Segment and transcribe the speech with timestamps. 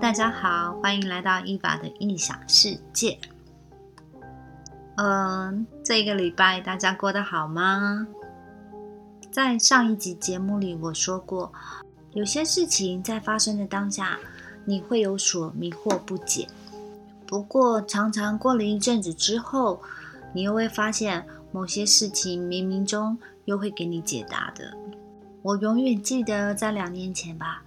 [0.00, 3.18] 大家好，欢迎来到伊娃的异想世界。
[4.96, 8.06] 嗯，这一个礼拜大家过得好吗？
[9.30, 11.52] 在上一集节目里，我说过，
[12.12, 14.18] 有些事情在发生的当下，
[14.64, 16.48] 你会有所迷惑不解。
[17.26, 19.82] 不过，常常过了一阵子之后，
[20.32, 24.74] 你又会发现某些事情冥冥中又会给你解答的。
[25.42, 27.62] 我永远记得在两年前吧。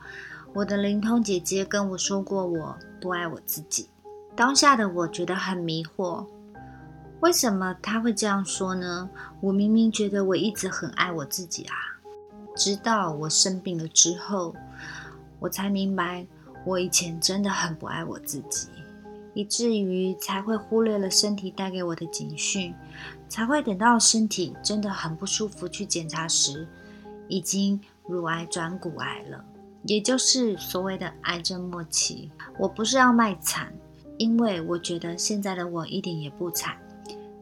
[0.55, 3.89] 我的灵通姐姐跟我说过，我不爱我自己。
[4.35, 6.27] 当下的我觉得很迷惑，
[7.21, 9.09] 为什么她会这样说呢？
[9.41, 11.76] 我明明觉得我一直很爱我自己啊！
[12.55, 14.55] 直到我生病了之后，
[15.39, 16.23] 我才明白，
[16.65, 18.70] 我以前真的很不爱我自己，
[19.34, 22.76] 以至于才会忽略了身体带给我的警讯，
[23.27, 26.68] 才会等到身体真的很不舒服去检查时，
[27.27, 29.43] 已经乳癌转骨癌了。
[29.85, 33.73] 也就是所谓的癌症末期，我不是要卖惨，
[34.17, 36.77] 因为我觉得现在的我一点也不惨，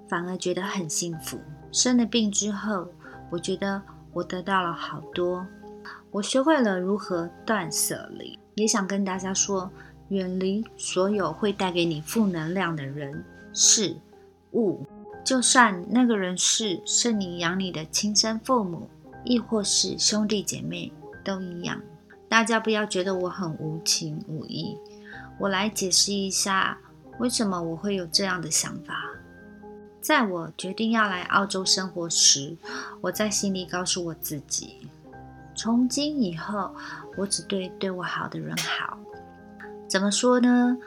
[0.08, 1.40] 反而觉得很幸福。
[1.72, 2.88] 生了病之后，
[3.30, 5.46] 我觉得我得到了好多，
[6.10, 9.72] 我学会了如何断舍离，也想跟大家说，
[10.10, 13.96] 远离所有会带给你负能量的人事
[14.54, 14.84] 物，
[15.24, 18.90] 就算那个人是是你养你的亲生父母，
[19.24, 20.92] 亦或是兄弟姐妹，
[21.24, 21.80] 都一样。
[22.32, 24.78] 大家不要觉得我很无情无义，
[25.38, 26.78] 我来解释一下
[27.20, 29.12] 为什么我会有这样的想法。
[30.00, 32.56] 在我决定要来澳洲生活时，
[33.02, 34.88] 我在心里告诉我自己：
[35.54, 36.74] 从今以后，
[37.18, 38.98] 我只对对我好的人好。
[39.90, 40.78] 怎么说呢？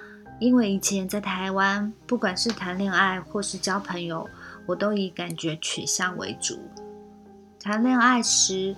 [0.41, 4.27] 因为以前在台湾，不管是谈恋爱或是交朋友，
[4.65, 6.59] 我都以感觉取向为主。
[7.61, 8.75] 谈恋爱时，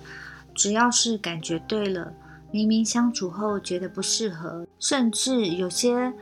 [0.53, 2.11] 只要是感觉对了。
[2.49, 6.13] 明明相处后觉得不适合，甚至有些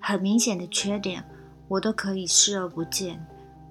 [0.00, 1.24] 很明显的缺点，
[1.68, 3.24] 我都可以视而不见。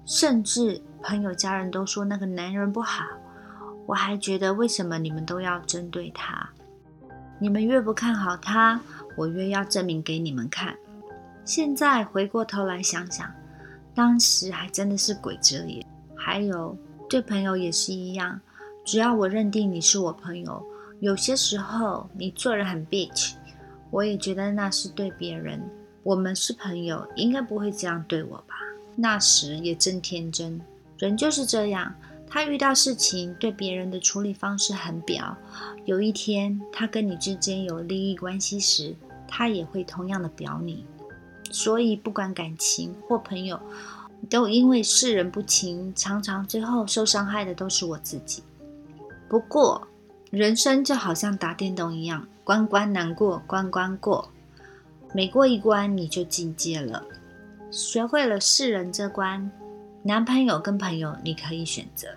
[0.04, 3.04] 甚至朋友、家人都说那个男人不好，
[3.86, 6.48] 我还觉得为什么你们都要针对他？
[7.38, 8.80] 你们越不看好他，
[9.14, 10.74] 我越要证明给你们看。
[11.44, 13.30] 现在回过头来想想，
[13.94, 15.86] 当时还真的是鬼遮眼。
[16.16, 16.76] 还有
[17.08, 18.40] 对朋友也是一样，
[18.84, 20.62] 只要我认定你是我朋友。
[21.00, 23.34] 有些时候你做人很 bitch，
[23.90, 25.62] 我也觉得那是对别人。
[26.02, 28.56] 我们是朋友，应该不会这样对我吧？
[28.96, 30.60] 那时也真天真，
[30.98, 31.94] 人就是这样。
[32.28, 35.36] 他遇到事情对别人的处理方式很表，
[35.84, 38.94] 有一天他跟你之间有利益关系时，
[39.28, 40.84] 他也会同样的表你。
[41.50, 43.60] 所以不管感情或朋友，
[44.28, 48.42] 都因为世人不清，常常最后受伤害的都是我自己。
[49.28, 49.86] 不过。
[50.30, 54.30] 人生就好像打电动一样，关关难过关关过，
[55.14, 57.02] 每过一关你就进阶了，
[57.70, 59.50] 学会了世人这关。
[60.02, 62.08] 男朋友跟朋友你可以选择，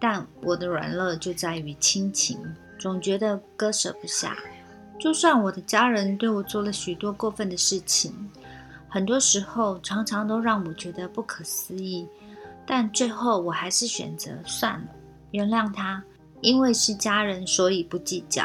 [0.00, 2.36] 但我的软弱就在于亲情，
[2.78, 4.36] 总觉得割舍不下。
[4.98, 8.12] 就算我的家人对我做了许多过分的事情，
[8.88, 12.08] 很多时候常常都让我觉得不可思议，
[12.66, 14.86] 但最后我还是选择算了，
[15.30, 16.02] 原谅他。
[16.42, 18.44] 因为是家人，所以不计较；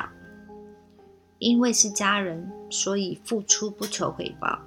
[1.39, 4.57] 因为是家人，所以付出不求回报。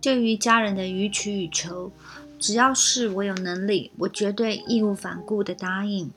[0.00, 1.92] 对于家人的予取予求，
[2.38, 6.10] 只要是我有能力，我绝对义无反顾的答应。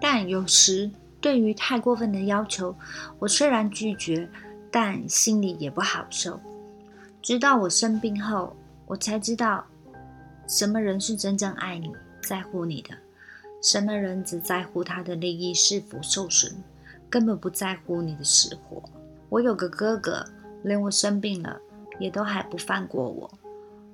[0.00, 2.74] 但有时对于太过分的要求，
[3.18, 4.28] 我虽然拒绝，
[4.70, 6.40] 但心里也不好受。
[7.20, 9.64] 直到我生病后，我才知道，
[10.48, 11.92] 什么人是真正爱你、
[12.22, 12.90] 在乎你的。
[13.62, 16.52] 什么人只在乎他的利益是否受损，
[17.08, 18.82] 根本不在乎你的死活。
[19.28, 20.24] 我有个哥哥，
[20.64, 21.58] 连我生病了
[22.00, 23.30] 也都还不放过我，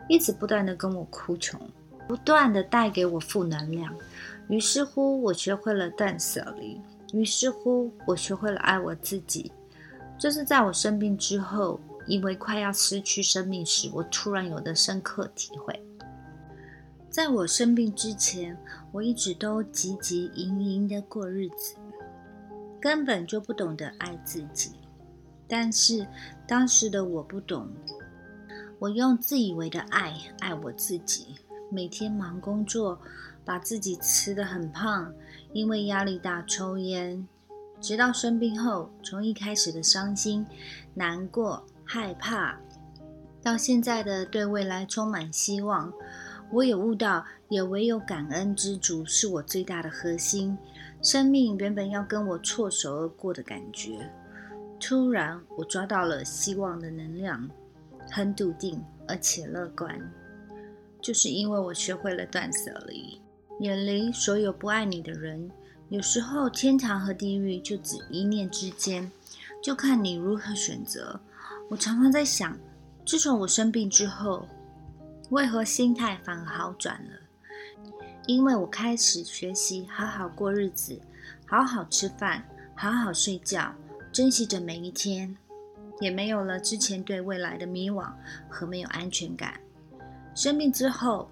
[0.09, 1.61] 一直不断的跟我哭穷，
[2.09, 3.95] 不断的带给我负能量。
[4.49, 6.81] 于是乎，我学会了断舍离。
[7.13, 9.53] 于是乎，我学会了爱我自己。
[10.19, 15.79] 这是在我生病之后，因为快要失去生命时，我突然有的深刻体会。
[17.11, 18.57] 在我生病之前，
[18.93, 21.77] 我一直都汲汲营营的过日子，
[22.81, 24.73] 根本就不懂得爱自己。
[25.47, 26.07] 但是
[26.47, 27.69] 当时的我不懂，
[28.79, 31.37] 我用自以为的爱爱我自己，
[31.71, 32.99] 每天忙工作，
[33.45, 35.13] 把自己吃得很胖，
[35.53, 37.27] 因为压力大抽烟。
[37.81, 40.45] 直到生病后，从一开始的伤心、
[40.95, 42.59] 难过、害怕，
[43.43, 45.93] 到现在的对未来充满希望。
[46.51, 50.57] 我也悟到，也唯有感恩知足是我最大的核心。
[51.03, 54.11] 生命原本要跟我错手而过的感觉，
[54.81, 57.49] 突然我抓到了希望的能量。
[58.11, 60.01] 很笃定而且乐观，
[60.99, 63.21] 就是因为我学会了断舍离，
[63.61, 65.51] 远离所有不爱你的人。
[65.91, 69.13] 有时候天堂和地狱就只一念之间，
[69.63, 71.21] 就看你如何选择。
[71.69, 72.59] 我常常在想，
[73.05, 74.49] 自从我生病之后，
[75.31, 77.11] 为何心态反而好转了？
[78.27, 81.01] 因为我开始学习好好过日子，
[81.47, 82.43] 好好吃饭，
[82.75, 83.75] 好好睡觉，
[84.13, 85.37] 珍惜着每一天，
[86.01, 88.11] 也没有了之前对未来的迷惘
[88.49, 89.61] 和没有安全感。
[90.35, 91.31] 生病之后，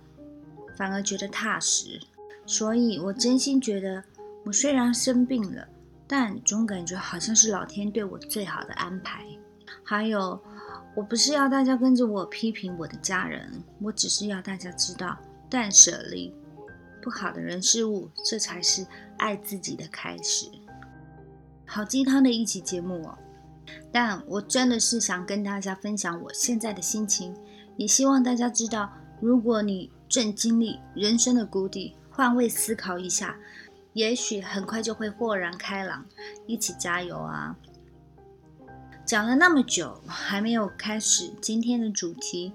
[0.76, 2.00] 反而觉得踏实，
[2.44, 4.02] 所以我真心觉得。
[4.44, 5.66] 我虽然生病了，
[6.06, 9.26] 但总感觉好像是老天对我最好的安排。
[9.82, 10.40] 还有，
[10.96, 15.18] 我不是要大家跟着我批评我的家人，我只是要大家知道，
[15.50, 16.34] 断舍离
[17.02, 18.86] 不好的人事物，这才是
[19.18, 20.50] 爱自己的开始。
[21.66, 23.18] 好鸡汤的一期节目哦，
[23.92, 27.36] 但我真的是想跟大家分享我现在的心情，
[27.76, 28.90] 也希望大家知道，
[29.20, 33.36] 如果你正经历人生的谷底，换位思考一下。
[33.92, 36.04] 也许很快就会豁然开朗，
[36.46, 37.56] 一起加油啊！
[39.06, 42.52] 讲了那么久，还没有开始今天的主题。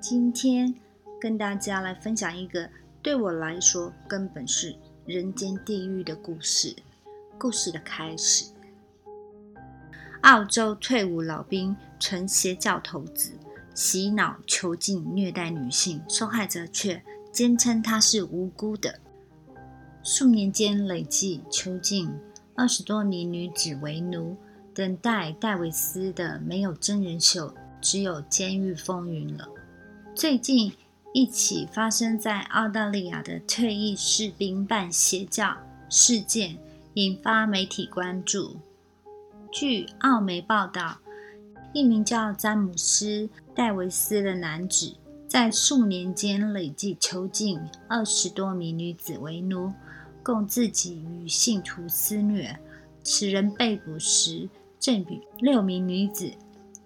[0.00, 0.74] 今天
[1.20, 2.68] 跟大家来分享一个
[3.00, 4.74] 对我来说根本是
[5.06, 6.74] 人间地狱的故事。
[7.38, 8.46] 故事的开始：
[10.22, 13.30] 澳洲退伍老兵成邪教头子，
[13.72, 17.00] 洗脑囚禁虐待女性，受害者却
[17.30, 18.98] 坚称他是无辜的。
[20.02, 22.12] 数年间累计囚禁
[22.56, 24.36] 二十多名女子为奴，
[24.74, 29.48] 等待戴维斯的没有真人秀，只有监狱风云了。
[30.14, 30.72] 最近
[31.12, 35.56] 一起发生在澳大利亚的退役士兵办邪教
[35.88, 36.58] 事件，
[36.94, 38.56] 引发媒体关注。
[39.52, 40.98] 据澳媒报道，
[41.72, 43.06] 一名叫詹姆斯·
[43.54, 44.96] 戴维斯的男子，
[45.28, 49.72] 在数年间累计囚禁二十多名女子为奴。
[50.24, 52.58] 供自己与信徒私虐。
[53.02, 54.48] 此人被捕时，
[54.78, 56.30] 正与六名女子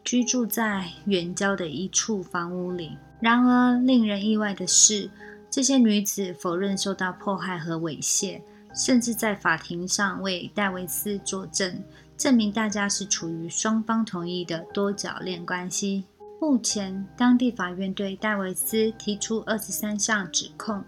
[0.05, 2.96] 居住在远郊的一处房屋里。
[3.20, 5.11] 然而，令人意外的是，
[5.50, 8.40] 这些女子否认受到迫害和猥亵，
[8.75, 11.82] 甚至在法庭上为戴维斯作证，
[12.17, 16.05] 证明大家是处于双方同意的多角恋关系。
[16.41, 20.84] 目前，当地法院对戴维斯提出二十三项指控，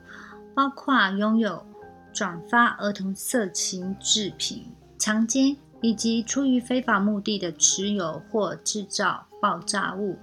[0.55, 1.64] 包括拥有。
[2.12, 4.67] 转发儿童色情制品、
[4.99, 10.19] 强奸以及出于非法目的的持有或制造爆炸物，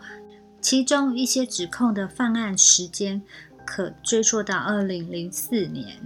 [0.61, 3.21] 其中一些指控的犯案时间
[3.65, 5.97] 可追溯到二零零四年。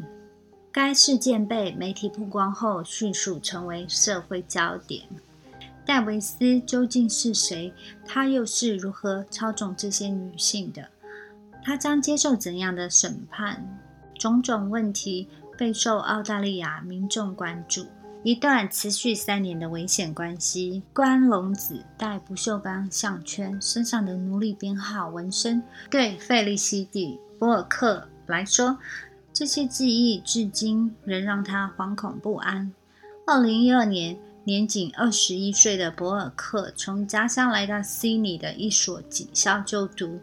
[0.72, 5.04] 该事件被媒体曝光后，迅速成为社会焦点。
[5.86, 7.74] 戴维斯究竟是谁？
[8.06, 10.88] 他又是如何操纵这些女性的？
[11.64, 13.80] 他将接受怎样的审判？
[14.18, 15.28] 种种问题。
[15.58, 17.86] 备受澳大利亚民众关注。
[18.24, 20.84] 一段持续三年的危险关系。
[20.94, 28.78] 关龙子戴不锈钢项圈，身上的奴隶编号纹身，对费利西蒂·博尔克来说，
[29.34, 32.72] 这些记忆至今仍让他惶恐不安。
[33.26, 40.20] 二零一二年，年仅二十一岁的博尔克从家乡来到悉尼的一所警校就读。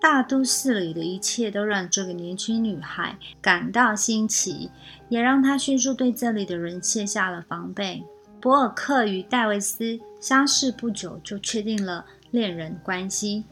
[0.00, 4.70] 大都市里的一切都让这个年轻女孩感到新奇，
[5.08, 8.04] 也让她迅速对这里的人卸下了防备。
[8.40, 13.42] 博尔克与戴维斯相识不久就确定了恋人关系，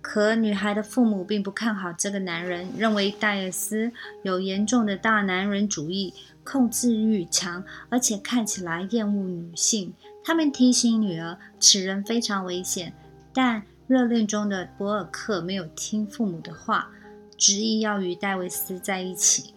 [0.00, 3.92] 可女孩的父母并不看好这个男人，认为戴维斯
[4.24, 9.94] 有严重的大男人主义，控制欲强，而且看起来厌恶女性。
[10.24, 12.92] 他们提醒女儿，此人非常危险，
[13.32, 13.62] 但。
[13.86, 16.90] 热恋中的博尔克没有听父母的话，
[17.36, 19.52] 执意要与戴维斯在一起。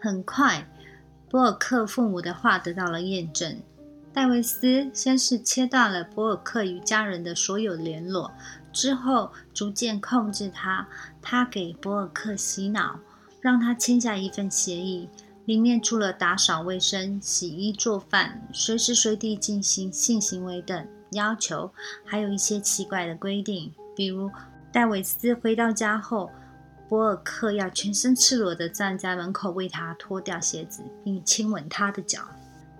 [0.00, 0.68] 很快，
[1.28, 3.60] 博尔克父母的话得到了验证。
[4.12, 8.32] 戴维斯先是切断了博尔克与家人的所有联络，
[8.72, 10.88] 之后逐渐控制他。
[11.20, 13.00] 他给博尔克洗脑，
[13.40, 15.08] 让他签下一份协议，
[15.44, 20.86] 里面除了打扫卫生、洗衣做饭、随时随地进行性行为等。
[21.16, 21.68] 要求
[22.04, 24.30] 还有一些奇怪的规定，比如
[24.70, 26.30] 戴维斯回到家后，
[26.88, 32.20] 博尔克要全身赤裸地站在门口为他脱掉鞋子，并亲吻他的脚。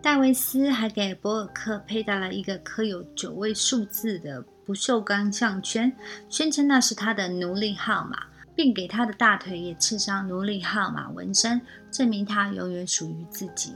[0.00, 5.92] 戴维斯还给博尔克佩戴了一个刻有九位数字的不锈钢项圈，
[6.28, 8.18] 宣称那是他的奴隶号码，
[8.54, 13.74] 并给他的大腿也刺上奴隶号码纹身，证明他永远属于自己。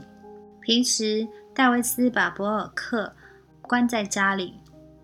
[0.61, 3.11] 平时，戴维斯把博尔克。
[3.71, 4.55] 关在家里，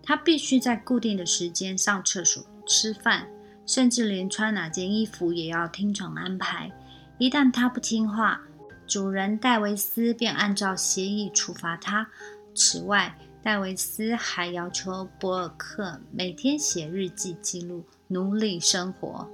[0.02, 3.26] 他必须在固定的时间上厕所，吃饭，
[3.64, 6.70] 甚至连穿哪件衣服也要听从安排。
[7.16, 8.42] 一旦他不听话，
[8.86, 12.06] 主人戴维斯便按照协议处罚他。
[12.54, 19.26] 此外，戴维斯还要求博尔克每天写日记记录奴隶生活。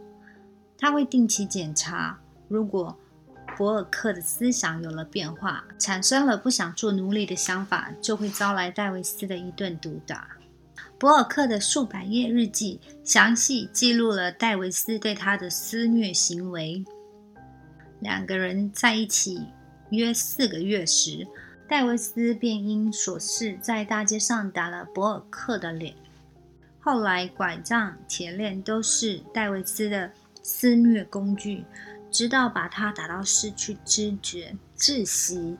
[0.79, 2.97] 他会定期检查，如果
[3.57, 10.29] 博尔克的思想有了变化，产生了不想做奴隶的想法，就会招来戴维斯的一顿毒打。
[10.99, 16.85] 博尔克的数百页日记详细记录了戴维斯对他的肆虐行为。
[18.01, 19.47] 两个人在一起
[19.91, 21.27] 约四个月时，
[21.69, 25.95] 戴维斯便因琐事在大街上打了博尔克的脸。
[26.81, 30.11] 后来，拐杖、铁链都是戴维斯的
[30.43, 31.65] 肆虐工具。
[32.15, 35.59] 直到把他打到失去知觉、窒息。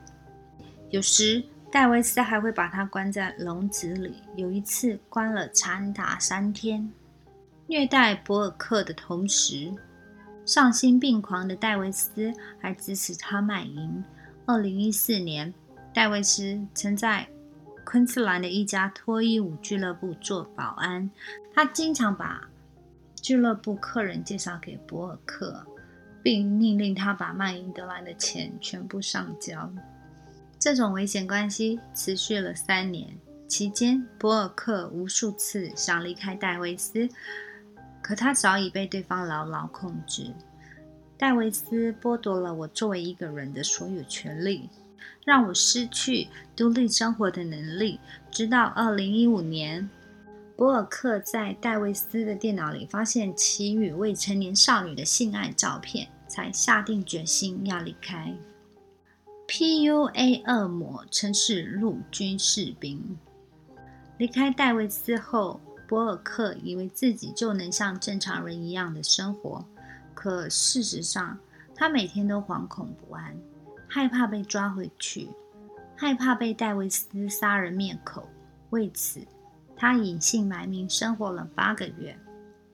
[0.89, 4.23] 有时戴维斯还会把他关在笼子里。
[4.37, 6.89] 有一次关了长达三天。
[7.67, 9.69] 虐待博尔克的同时，
[10.45, 14.01] 丧心病狂的戴维斯还支持他卖淫。
[14.45, 15.53] 二零一四年，
[15.93, 17.27] 戴维斯曾在
[17.83, 21.11] 昆士兰的一家脱衣舞俱乐部做保安。
[21.53, 22.47] 他经常把
[23.21, 25.65] 俱乐部客人介绍给博尔克。
[26.25, 29.71] 并命令他把卖淫得来的钱全部上交。
[30.57, 33.15] 这种危险关系持续了三年，
[33.47, 37.07] 期间博尔克无数次想离开戴维斯，
[38.01, 40.33] 可他早已被对方牢牢控制。
[41.15, 44.67] 戴维斯剥夺了我作为一个人的所有权利，
[45.23, 47.99] 让我失去独立生活的能力。
[48.31, 49.87] 直到二零一五年，
[50.57, 56.07] 博尔克在戴维斯的电脑里发现其与未成年少女的性爱照片。
[56.35, 58.35] 才下定决心要离开。
[59.47, 60.43] P.U.A.
[60.45, 63.17] 恶魔曾是陆军士兵。
[64.17, 69.63] 离开戴维斯后，博尔克以为自己就能像正常人一样的生活，
[70.13, 71.39] 可事实上，
[71.73, 73.33] 他每天都惶恐不安，
[73.87, 75.29] 害怕被抓回去，
[75.95, 78.27] 害怕被戴维斯杀人灭口。
[78.71, 79.21] 为此，
[79.77, 82.17] 他隐姓埋名生活了八个月，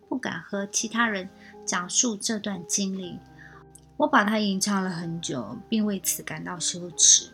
[0.10, 1.30] 不敢和其他人
[1.64, 3.20] 讲述这段经历。
[4.02, 7.30] 我把它隐藏了很久，并为此感到羞耻。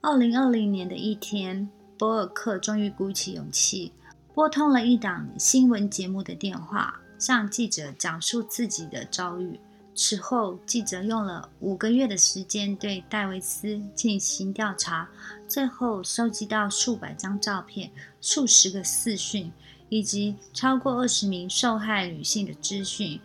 [0.00, 3.92] 二零二零年的一天，博尔克终于鼓起勇气，
[4.34, 9.60] 拨通了一档新闻节目的电话，向记者讲述自己的遭遇。
[9.94, 15.08] 此后，记者用了五个月的时间对戴维斯进行调查，
[15.46, 17.88] 最后收集到数百张照片、
[18.20, 19.52] 数十个视讯，
[19.88, 23.20] 以及超过二十名受害女性的资讯。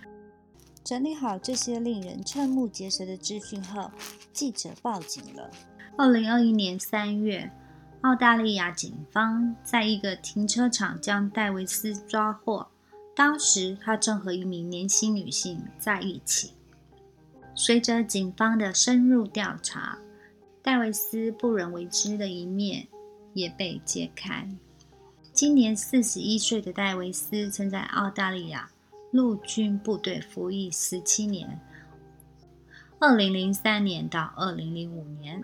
[0.83, 3.89] 整理好这些令人瞠目结舌的资讯后，
[4.33, 5.49] 记者报警了。
[5.97, 7.49] 二零二一年三月，
[8.01, 12.67] 澳大利亚警方在一个停车场将戴维斯抓获。
[13.15, 16.51] 当时他正和一名年轻女性在一起。
[17.55, 19.97] 随着警方的深入调查，
[20.61, 22.87] 戴维斯不忍为之的一面
[23.33, 24.49] 也被揭开。
[25.31, 28.69] 今年四十一岁的戴维斯曾在澳大利亚。
[29.13, 31.60] 陆军部队服役十七年。
[32.98, 35.43] 二零零三年到二零零五年，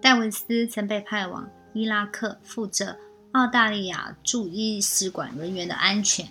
[0.00, 2.96] 戴维斯曾被派往伊拉克，负责
[3.32, 6.26] 澳大利亚驻伊使馆人员的安全。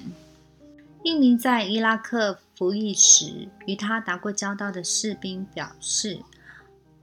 [1.03, 6.19] 一名在伊拉克服役时与他打过交道的士兵表示，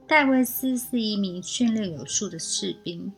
[0.05, 3.13] 戴维斯是一名训练有素的士兵，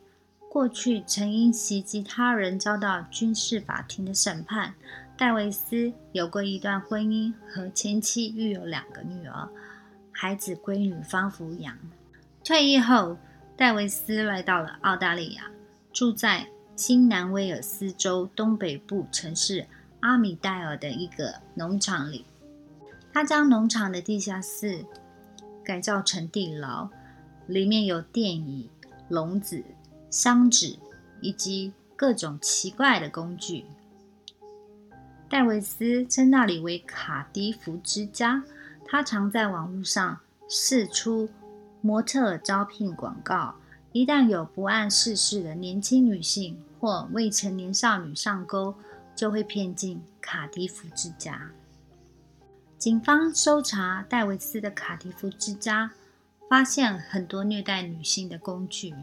[0.52, 4.74] 过去曾因袭击他人遭到军事法庭的审判。
[5.16, 9.48] 戴维斯有过一段婚姻，和前妻育有两个女儿，
[10.12, 11.74] 孩子归女方抚养。
[12.44, 13.16] 退役后，
[13.56, 15.50] 戴维斯来到了澳大利亚，
[15.90, 19.66] 住在新南威尔斯州东北部城市
[20.00, 22.26] 阿米代尔的一个农场里。
[23.10, 24.84] 他将农场的地下室
[25.64, 26.90] 改造成地牢，
[27.46, 28.68] 里面有电椅、
[29.08, 29.64] 笼子、
[30.12, 30.78] 箱子
[31.20, 33.64] 以及各种奇怪的工具。
[35.28, 38.44] 戴维斯称那里为卡迪夫之家。
[38.84, 41.30] 他常在网络上试出
[41.80, 43.54] 模特招聘广告，
[43.92, 48.74] 一旦有不谙世事的年轻女性或未成年少女上钩，
[49.16, 51.50] 就会骗进卡迪夫之家。
[52.76, 55.92] 警方搜查戴维斯的卡迪夫之家，
[56.50, 58.94] 发现很多虐待女性的工具。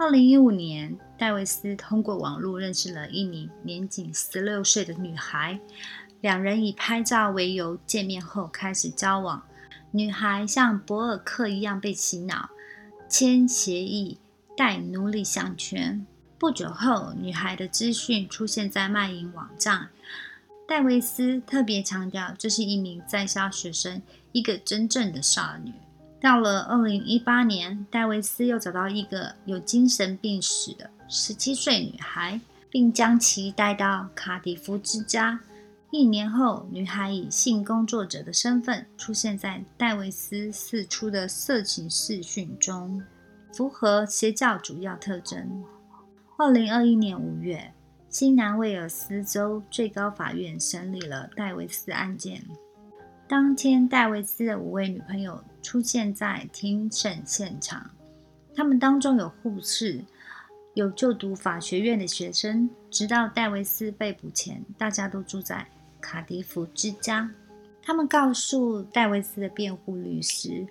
[0.00, 5.60] 二零一五年，戴维斯通过网络认识了一名年仅十六岁的女孩，
[6.22, 9.42] 两人以拍照为由见面后开始交往。
[9.90, 12.48] 女孩像博尔克一样被洗脑，
[13.10, 14.16] 签协议，
[14.56, 16.06] 戴奴隶项圈。
[16.38, 19.90] 不久后，女孩的资讯出现在卖淫网站，
[20.66, 24.00] 戴维斯特别强调，这是一名在校学生，
[24.32, 25.74] 一个真正的少女。
[26.20, 35.40] 到了二零一八年，戴维斯又找到一个有精神病史的十七岁女孩，并将其带到卡迪夫之家。
[35.90, 43.02] 一年后，女孩以性工作者的身份出现在戴维斯四出的色情视讯中，
[43.52, 45.64] 符合邪教主要特征。
[46.36, 47.72] 二零二一年五月，
[48.10, 52.44] 新南威尔斯州最高法院审理了戴维斯案件。
[53.30, 57.88] 当天，戴维斯的五位女朋友出现在庭审现场，
[58.56, 60.04] 他们当中有护士。
[60.74, 65.64] 有就读法学院的学生，直到戴维斯被捕前，大家都住在
[66.00, 67.30] 卡迪夫之家。
[67.80, 70.66] 他们告诉戴维斯的辩护律师，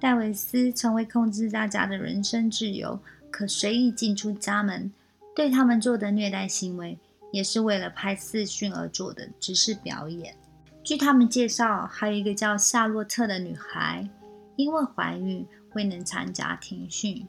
[0.00, 2.98] 戴维斯成为控制大家的人身自由，
[3.30, 4.90] 可随意进出家门。
[5.36, 6.98] 对他们做的虐待行为，
[7.30, 10.34] 也是为了拍视讯而做的，只是表演。
[10.84, 14.08] 据他们介绍，还有一个叫夏洛特的女孩，
[14.56, 17.26] 因为怀孕未能参加庭讯。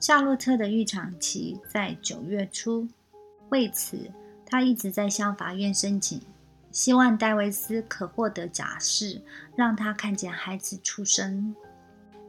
[0.00, 2.88] 夏洛特的预产期在九月初，
[3.50, 4.10] 为此
[4.44, 6.20] 他一直在向法院申请，
[6.72, 9.22] 希望戴维斯可获得假释，
[9.54, 11.54] 让他看见孩子出生。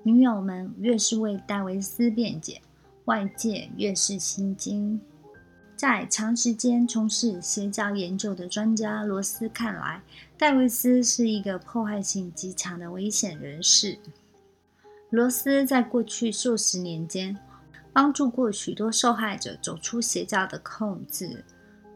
[0.04, 2.62] 女友们越是为戴维斯辩解，
[3.06, 5.02] 外界越是心惊。
[5.75, 10.01] 在长时间从事邪教研究的专家罗斯看来，
[10.38, 13.98] 戴维斯是一个破坏性极强的危险人士。
[15.10, 17.38] 罗斯在过去数十年间。
[17.96, 21.46] 帮助过许多受害者走出邪教的控制。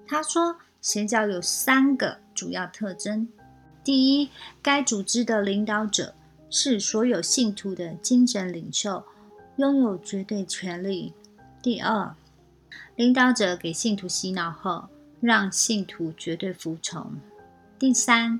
[0.08, 3.28] 他说，邪教有三个主要特征：
[3.84, 4.30] 第一，
[4.62, 6.16] 该组织的领导者
[6.50, 9.04] 是所有信徒的精神领袖，
[9.58, 11.12] 拥有绝对权力；
[11.62, 12.16] 第二，
[12.96, 17.20] 领导者给信徒洗脑后，让信徒绝对服从；
[17.78, 18.40] 第三，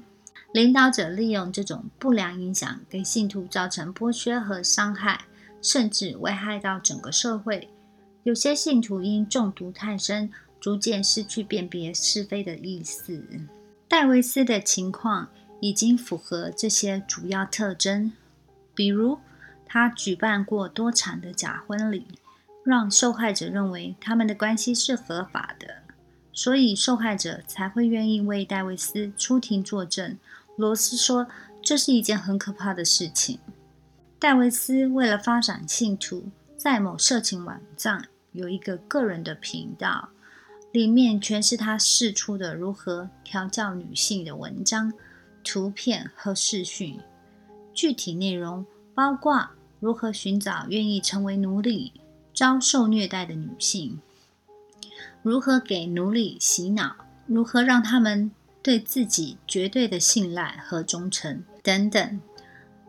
[0.54, 5.22] 领导者利用这种不良影响，给信徒造成剥削和伤害。
[5.62, 7.70] 甚至危害到整个社会。
[8.24, 13.22] 有些信徒因中毒太深，逐渐失去辨别是非的意思。
[13.86, 15.28] 戴维斯的情况
[15.60, 18.14] 已经符合这些主要特征，
[18.74, 19.20] 比如
[19.66, 22.08] 他举办过多场的假婚礼，
[22.70, 25.78] 让受害者认为他们的关系是合法的，
[26.32, 30.16] 所以受害者才会愿意为戴维斯出庭作证。
[30.56, 31.26] 罗斯说
[31.64, 33.40] ：“这是一件很可怕的事情。”
[34.20, 40.10] 戴维斯为了发展信徒，在某色情网站有一个个人的频道，
[40.72, 44.94] 里面全是他释出的如何调教女性的文章、
[45.44, 47.00] 图片和视讯。
[47.74, 51.94] 具体内容包括如何寻找愿意成为奴隶、
[52.40, 54.00] 遭受虐待的女性，
[55.22, 56.96] 如何给奴隶洗脑，
[57.28, 58.32] 如何让他们
[58.64, 62.22] 对自己绝对的信赖和忠诚等等。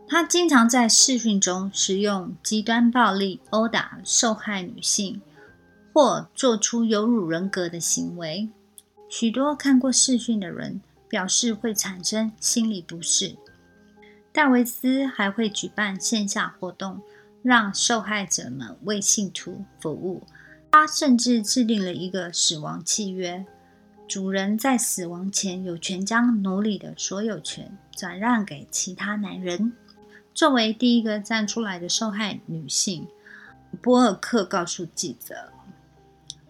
[0.07, 5.21] 他经常在视讯中使用极端暴力殴打受害女性，
[5.93, 8.49] 或做出有辱人格的行为。
[9.09, 13.35] 许多看过视讯的人表示会产生心理不适。
[14.31, 17.03] 戴维斯还会举办线下活动，
[17.43, 20.23] 让受害者们为信徒服务。
[20.73, 23.45] 他甚至制定了一个死亡契约：
[24.07, 29.73] 主人在死亡前有权将奴隶的所有权转让给其他男人。
[30.33, 33.09] 作为第一个站出来的受害女性，
[33.83, 35.53] 波尔克告诉记者：“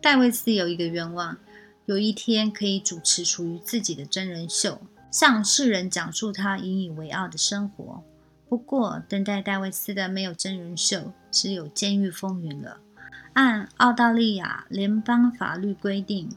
[0.02, 1.38] 戴维斯有一个愿望，
[1.86, 8.04] 有一天可以主持属于自己的真人秀，向世人讲述他引以为傲的生活。
[8.50, 12.78] 不过，等待戴维斯的没有真人秀，只有监狱风云了。
[13.34, 16.28] 按澳大利亚联邦法律规定，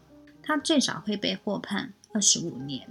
[0.44, 2.88] 他最少会被获判二十五年。”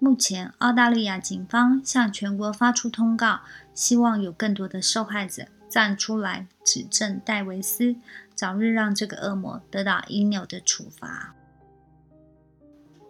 [0.00, 3.40] 目前，澳大利亚警方向全国发出通告，
[3.74, 7.96] 希望有更多的受害者站出来指证戴维斯，
[8.34, 11.34] 早日让这个恶魔得到应有的处罚。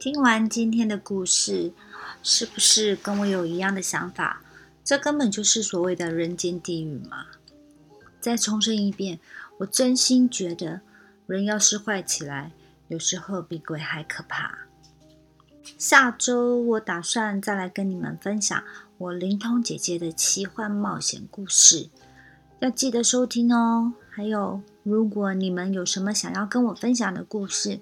[0.01, 1.73] 听完今天的故事，
[2.25, 4.41] 是不是跟我有一样的想法？
[4.85, 7.27] 这根本就是所谓的人间地狱嘛！
[8.21, 9.19] 再重申一遍，
[9.59, 10.83] 我真心觉得，
[11.27, 12.53] 人要是坏起来，
[12.89, 14.59] 有时候比鬼还可怕。
[15.79, 18.63] 下周我打算再来跟你们分享
[18.99, 21.89] 我灵通姐姐的奇幻冒险故事，
[22.61, 23.95] 要记得收听哦。
[24.11, 27.81] 还有，如果你们有什么想要跟我分享的故事，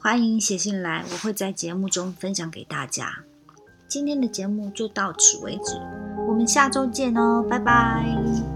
[0.00, 3.20] 欢迎写信来，我会在节目中分享给大家。
[3.86, 5.74] 今天的节目就到此为止，
[6.30, 8.49] 我们下周见哦，拜拜。